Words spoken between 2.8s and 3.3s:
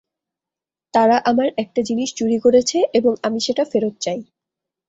এবং